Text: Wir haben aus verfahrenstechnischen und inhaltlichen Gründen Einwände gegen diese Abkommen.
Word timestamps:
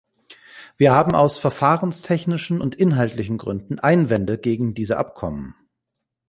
Wir 0.77 0.93
haben 0.93 1.13
aus 1.13 1.37
verfahrenstechnischen 1.37 2.59
und 2.59 2.73
inhaltlichen 2.73 3.37
Gründen 3.37 3.77
Einwände 3.77 4.39
gegen 4.39 4.73
diese 4.73 4.97
Abkommen. 4.97 5.53